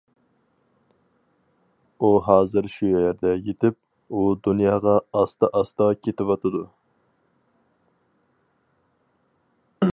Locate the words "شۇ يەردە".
2.77-3.35